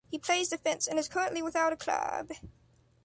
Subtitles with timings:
[0.09, 2.31] He plays defense, and is currently without a club.